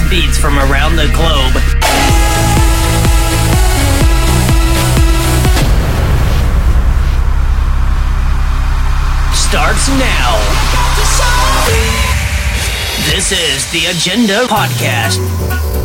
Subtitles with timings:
[0.00, 1.54] house beats from around the globe.
[9.34, 10.36] Starts now.
[13.12, 15.79] This is the Agenda Podcast.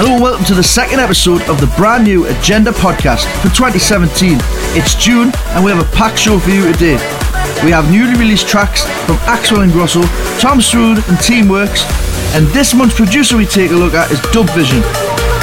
[0.00, 4.40] To the second episode of the brand new Agenda podcast for 2017.
[4.72, 6.96] It's June and we have a packed show for you today.
[7.62, 10.02] We have newly released tracks from Axwell Ingrosso,
[10.40, 11.84] Tom Swoon and Teamworks,
[12.34, 14.80] and this month's producer we take a look at is Dubvision.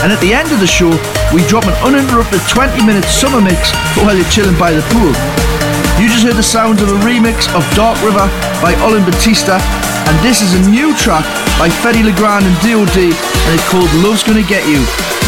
[0.01, 0.89] And at the end of the show,
[1.31, 5.13] we drop an uninterrupted 20 minute summer mix while you're chilling by the pool.
[6.01, 8.25] You just heard the sounds of a remix of Dark River
[8.59, 9.61] by Olin Batista,
[10.07, 11.25] and this is a new track
[11.59, 14.79] by Fedde Le Grand and DOD, and it's called Love's Gonna Get You,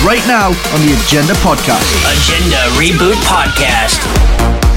[0.05, 1.83] right now on the Agenda Podcast.
[2.07, 4.68] Agenda Reboot Podcast.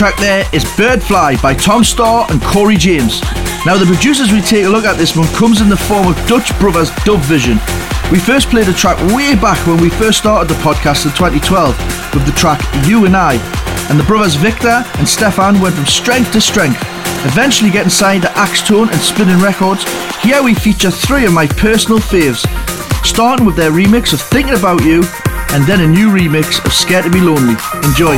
[0.00, 3.20] Track there is Birdfly by Tom Staar and Corey James.
[3.66, 6.16] Now, the producers we take a look at this one comes in the form of
[6.26, 7.60] Dutch Brothers Dub Vision.
[8.10, 11.76] We first played the track way back when we first started the podcast in 2012
[12.14, 13.34] with the track You and I,
[13.90, 16.80] and the brothers Victor and Stefan went from strength to strength,
[17.28, 19.84] eventually getting signed to Axtone and Spinnin' Records.
[20.22, 22.48] Here we feature three of my personal faves,
[23.04, 25.04] starting with their remix of Thinking About You,
[25.52, 27.56] and then a new remix of Scared to Be Lonely.
[27.84, 28.16] Enjoy.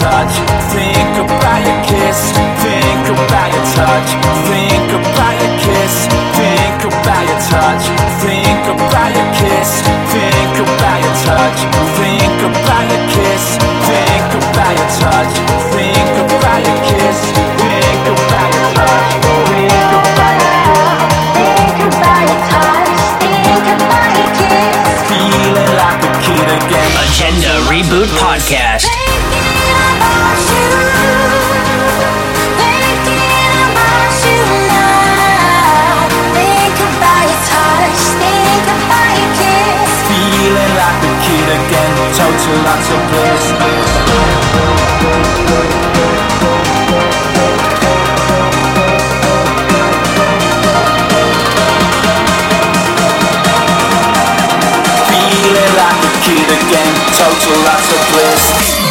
[0.00, 0.32] Touch,
[0.72, 2.32] think about your kiss,
[2.64, 4.08] think about your touch,
[4.48, 5.94] think about your kiss,
[6.40, 7.84] think about your touch,
[8.24, 9.70] think about your kiss,
[10.08, 11.58] think about your touch,
[12.00, 13.44] think about your kiss,
[13.88, 15.32] think about your touch,
[42.38, 43.90] to lots of places
[56.22, 58.89] kid again, total lots of bliss.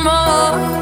[0.00, 0.81] More?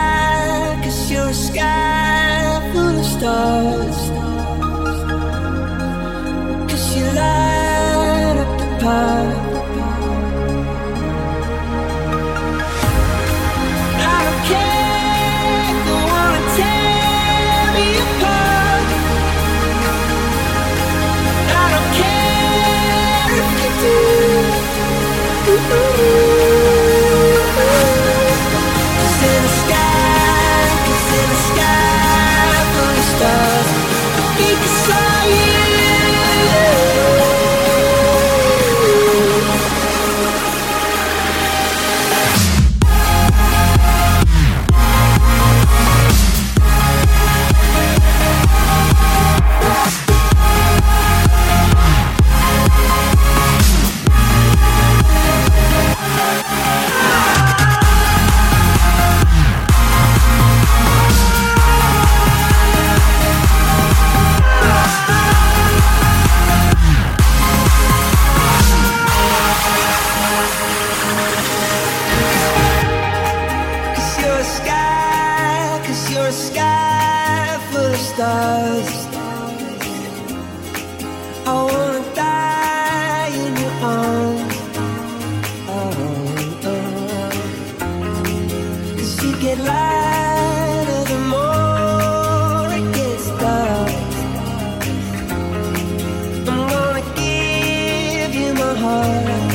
[98.81, 99.50] heart.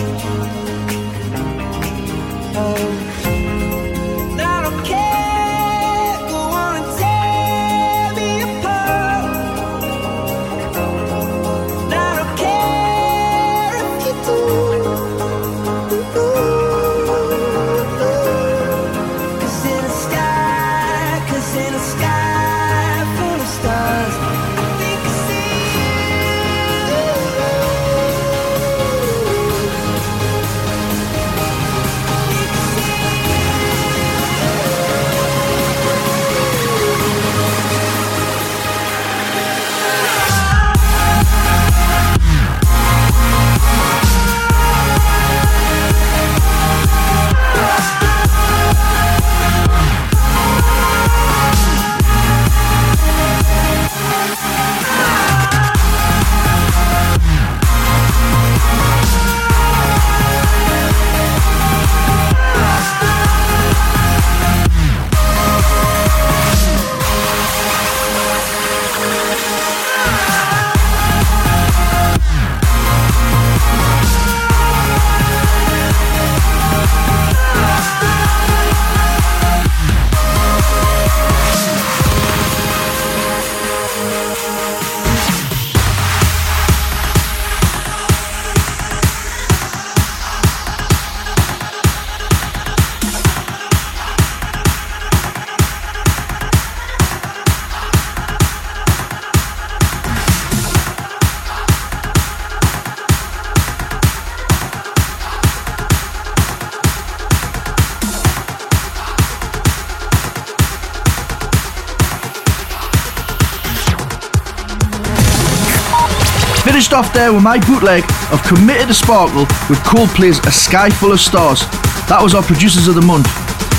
[116.76, 121.10] Finished off there with my bootleg of Committed to Sparkle with Coldplay's A Sky Full
[121.10, 121.60] of Stars.
[122.06, 123.24] That was our producers of the month.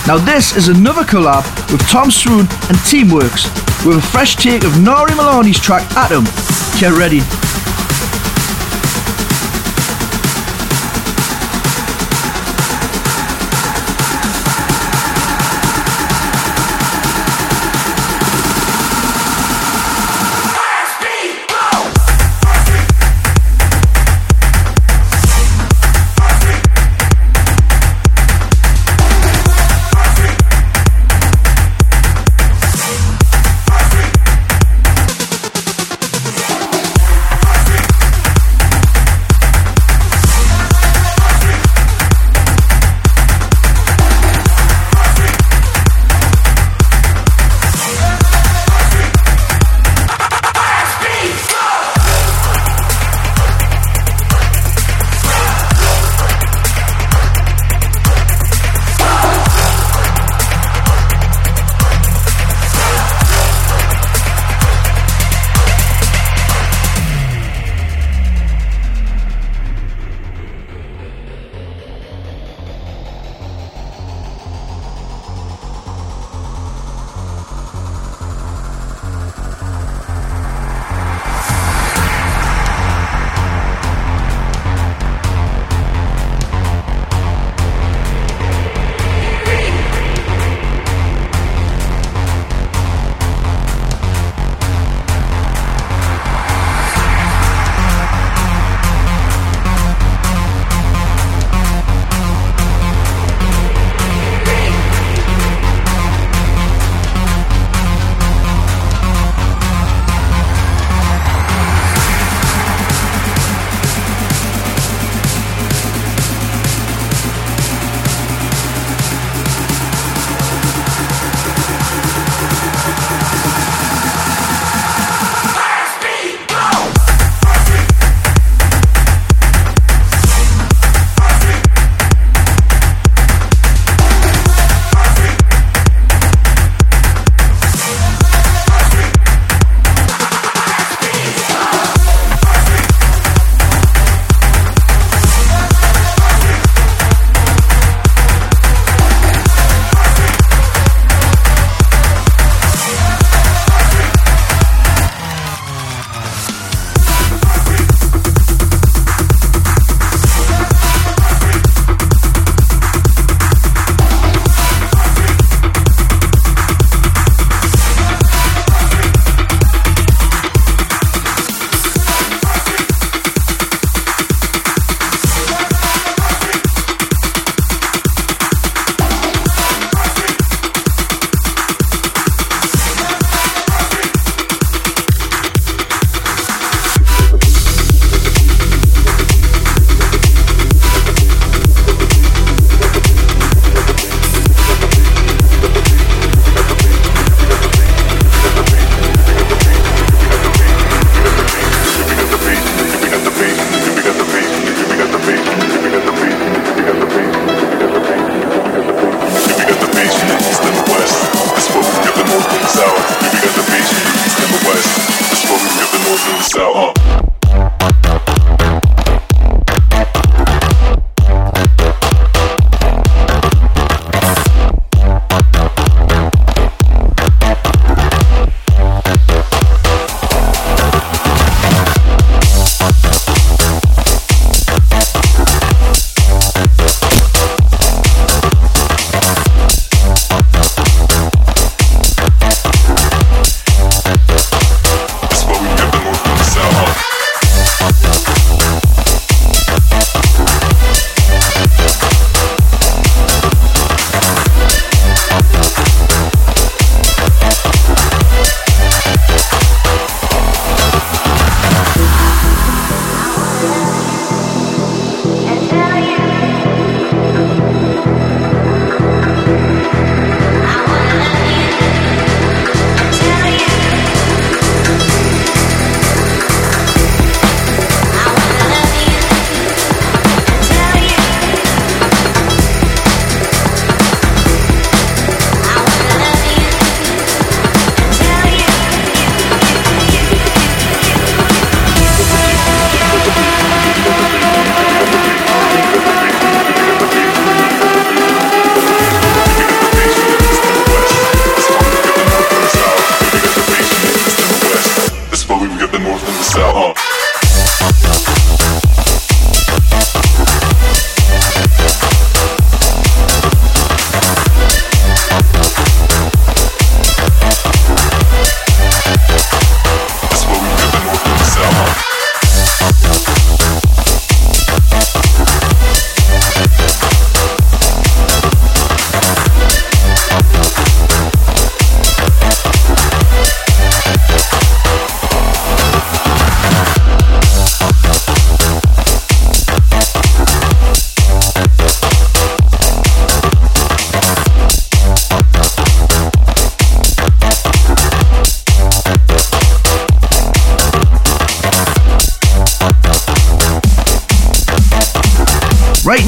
[0.08, 3.46] Now this is another collab with Tom Swoon and Teamworks
[3.86, 6.26] with a fresh take of Nari Milani's track Atom.
[6.82, 7.22] Get ready.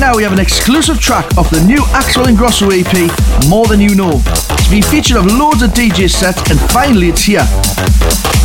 [0.09, 3.93] Now, we have an exclusive track off the new Axwell Ingrosso EP, More Than You
[3.93, 4.23] Know.
[4.25, 7.45] It's been featured on loads of DJ sets, and finally, it's here.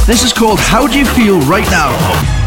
[0.07, 2.44] This is called How Do You Feel Right Now?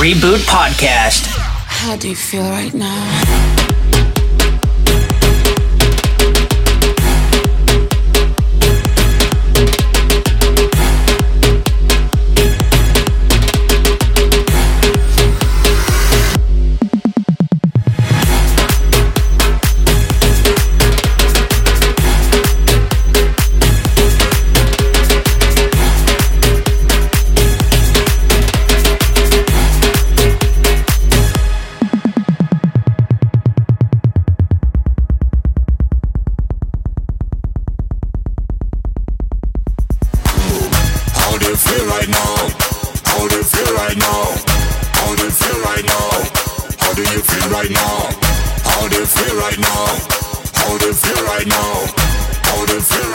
[0.00, 1.26] Reboot Podcast.
[1.28, 3.23] How do you feel right now?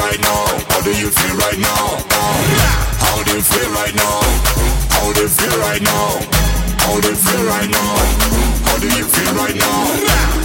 [0.09, 0.45] Right now?
[0.69, 1.85] How do you feel right now?
[3.05, 4.21] How do you feel right now?
[4.89, 6.09] How do you feel right now?
[6.81, 7.93] How do you feel right now?
[8.65, 9.77] How do you feel right now?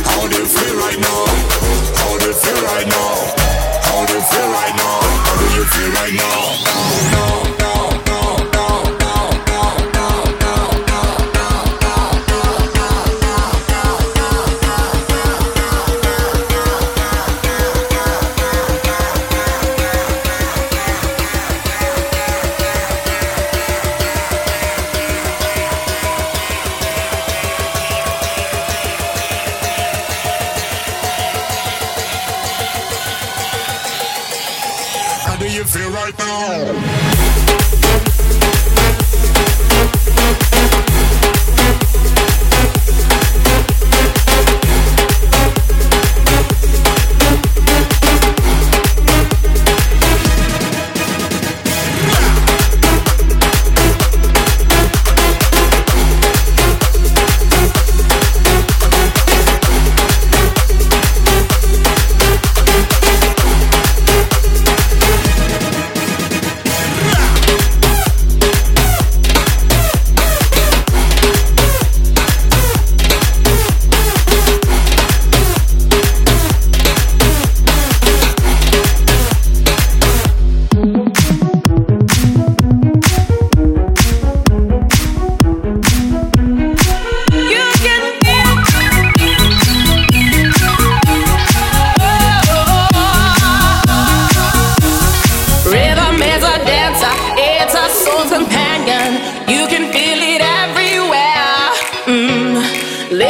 [0.05, 1.25] How do you feel right now?
[1.97, 3.15] How do you feel right now?
[3.89, 5.01] How do you feel right now?
[5.27, 7.64] How do you feel right now?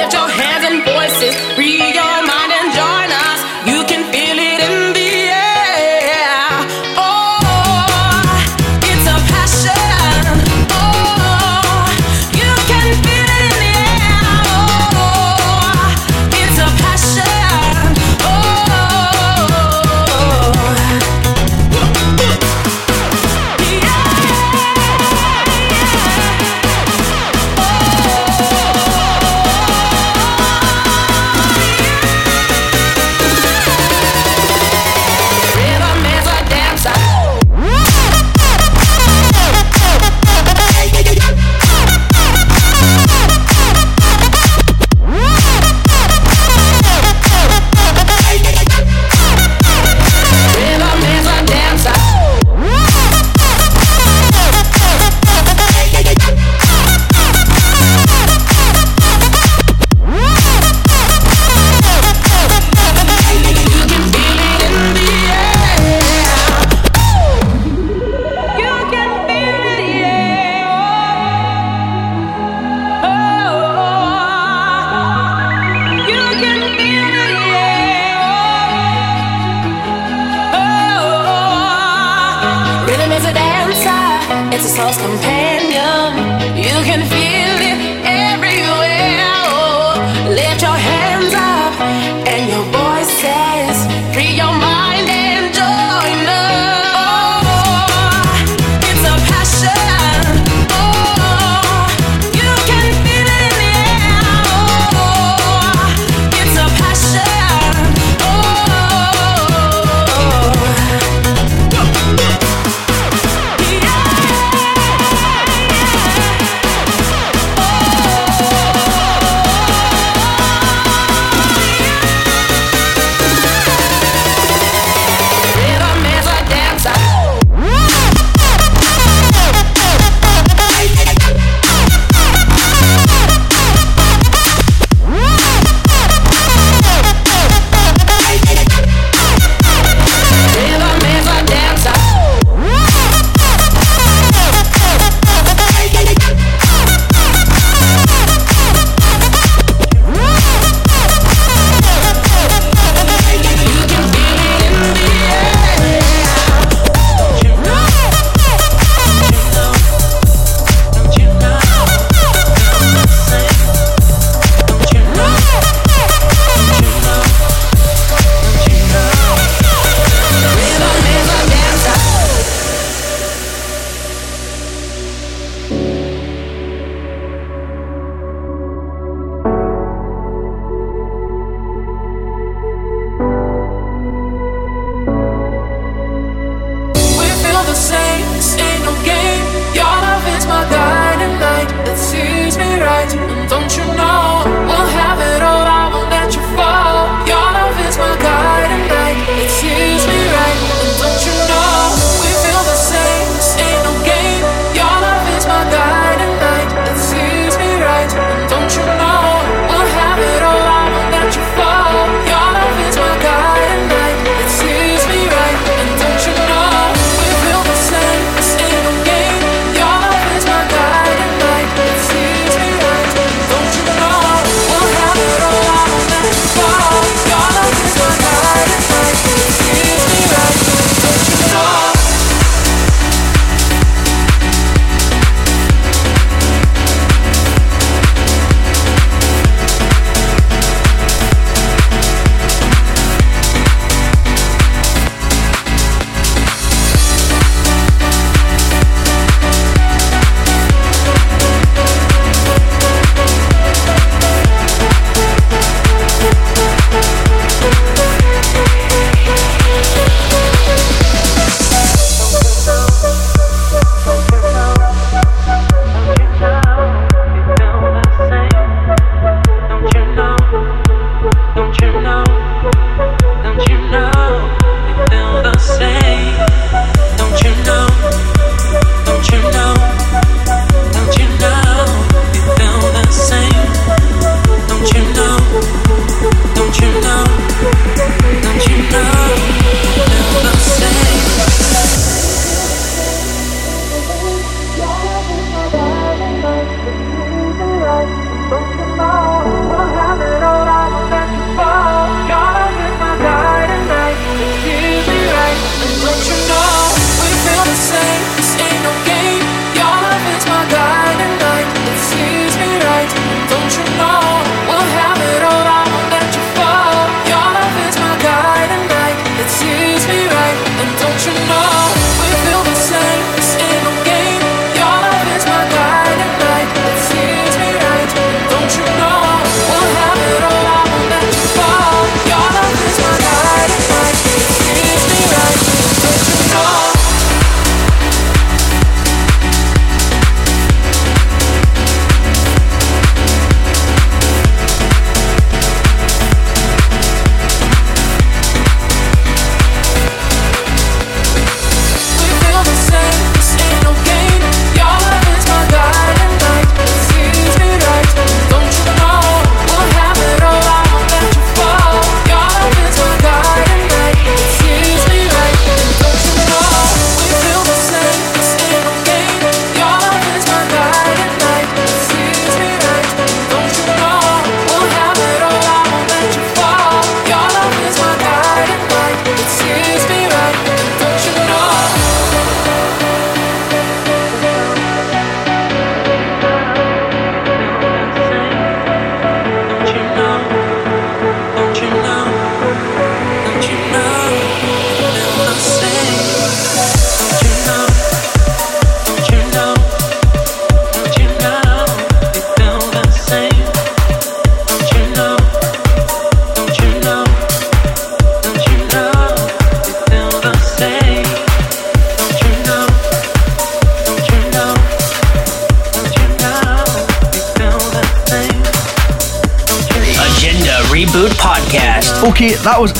[0.04, 0.53] lift your hand.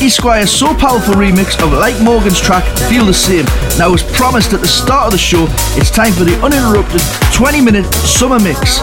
[0.05, 3.47] Esquire's So Powerful remix of Like Morgan's track Feel the Same.
[3.79, 5.47] Now, as promised at the start of the show,
[5.81, 7.01] it's time for the uninterrupted
[7.33, 8.81] 20 minute summer mix.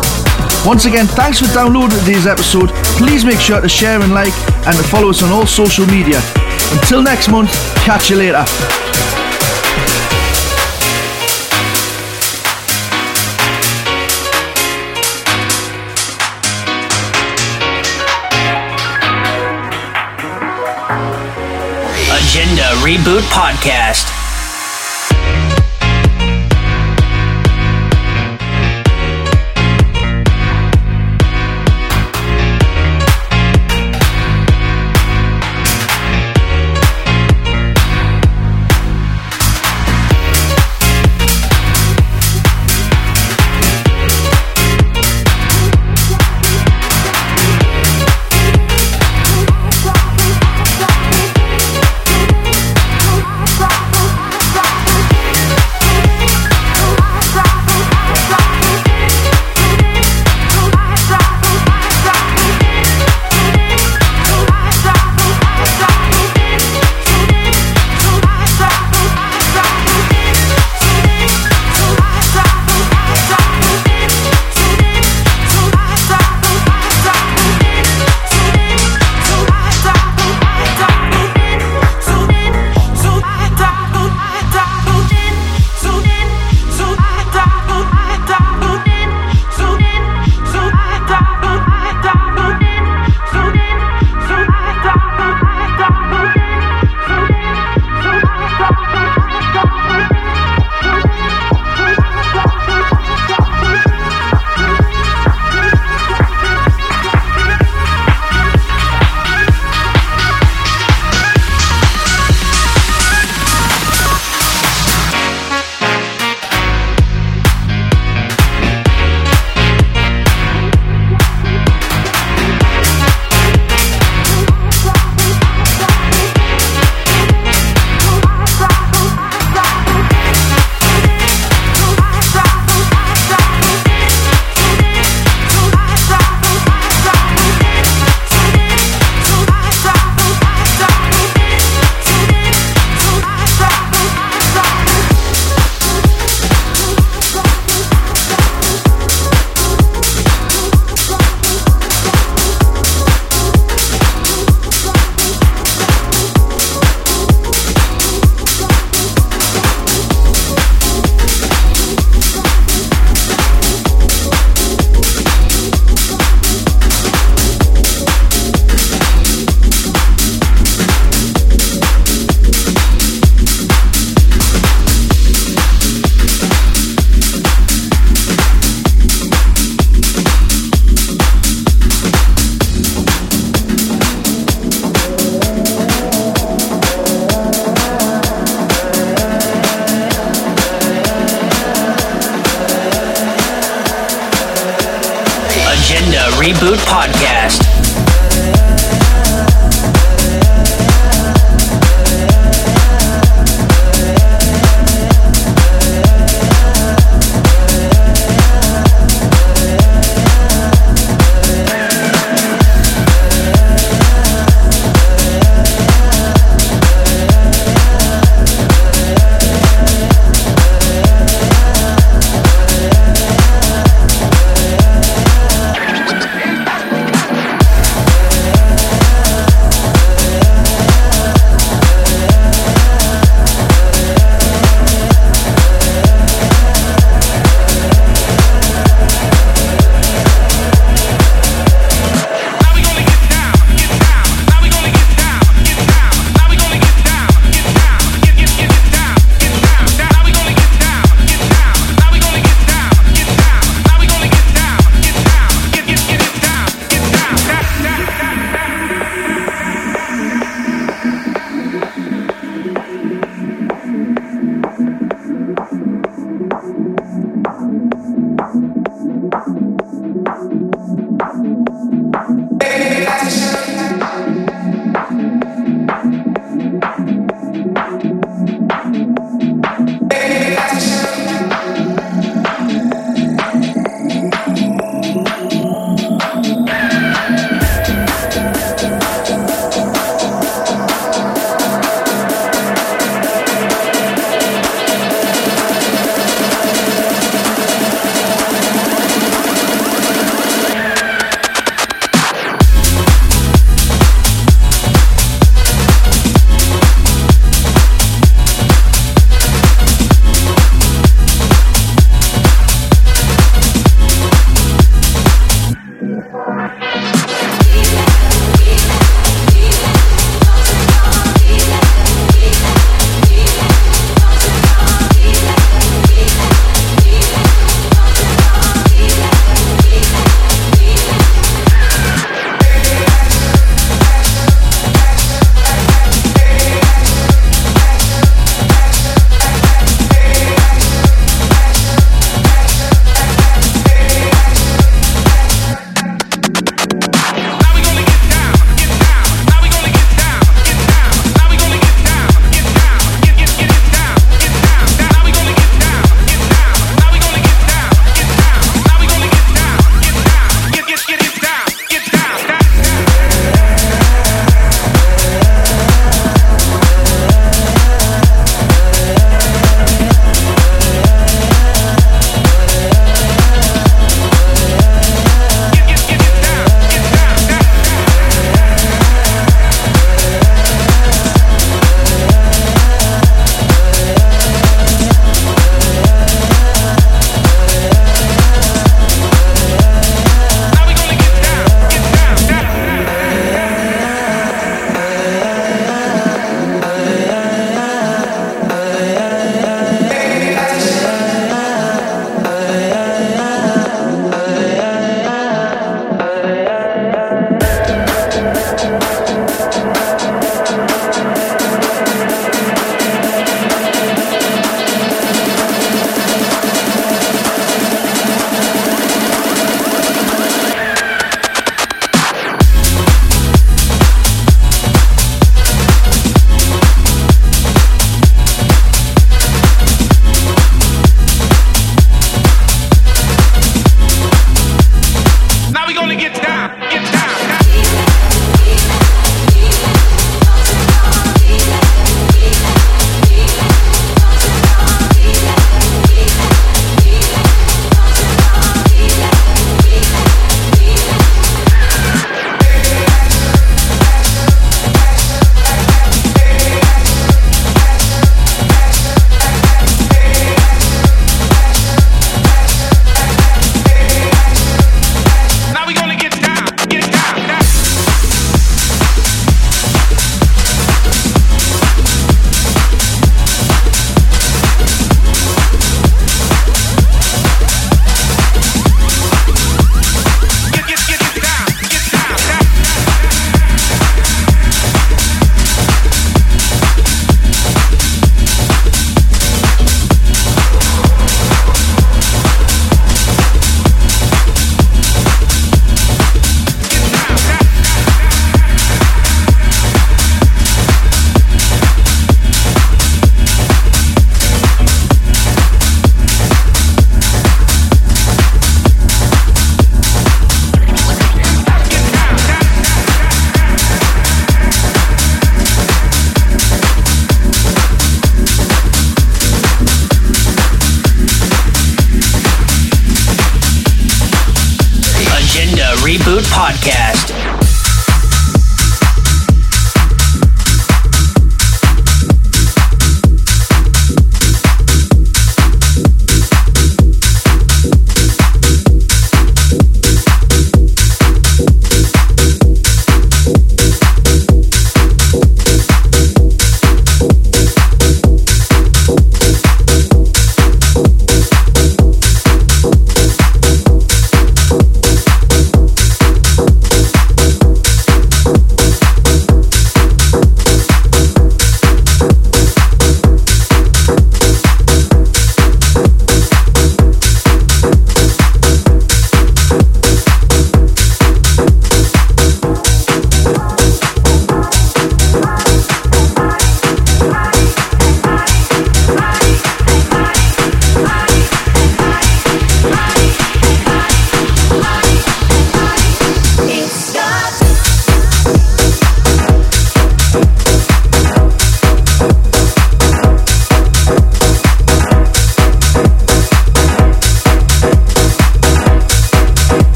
[0.65, 2.69] Once again, thanks for downloading today's episode.
[2.97, 4.33] Please make sure to share and like
[4.65, 6.19] and to follow us on all social media.
[6.71, 7.51] Until next month,
[7.85, 8.43] catch you later.
[22.81, 24.20] Reboot Podcast.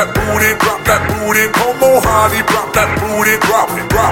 [0.00, 1.44] that booty, drop that booty.
[1.52, 4.09] Come on, Holly, drop that booty, drop it, drop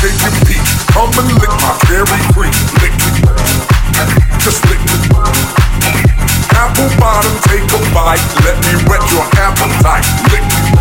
[0.00, 2.50] I'm gonna lick my dairy free.
[2.80, 2.92] Lick.
[4.38, 4.78] Just lick.
[6.54, 8.22] Apple bottom, take a bite.
[8.44, 10.06] Let me wet your appetite.
[10.30, 10.77] Lick.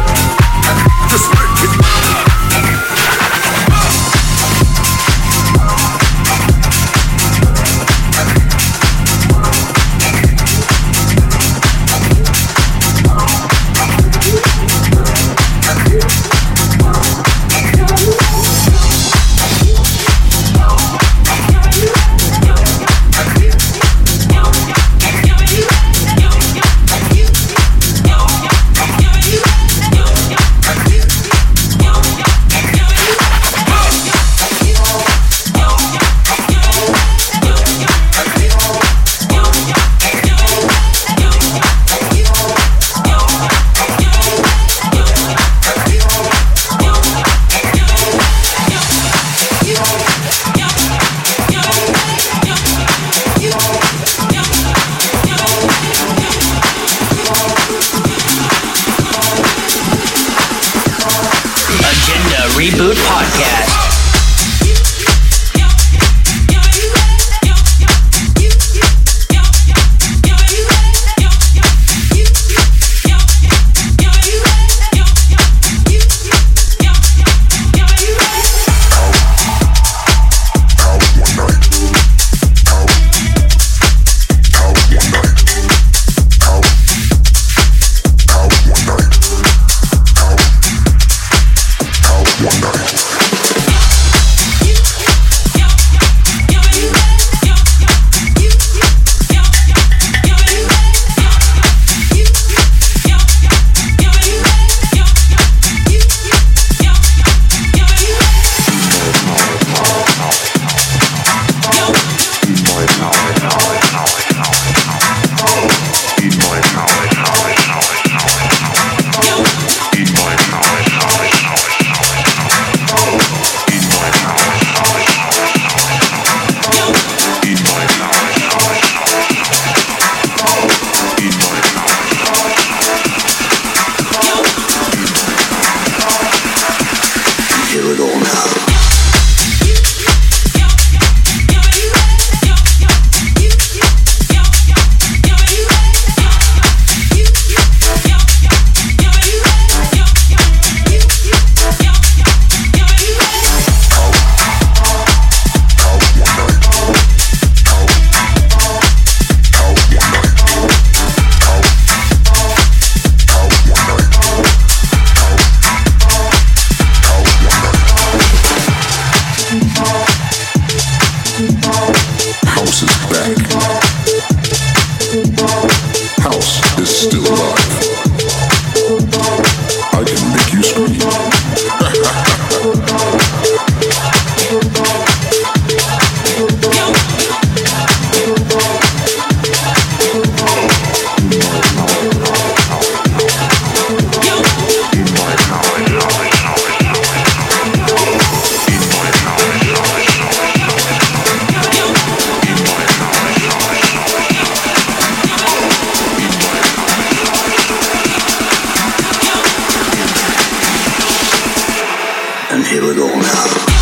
[212.69, 213.76] Here we go now.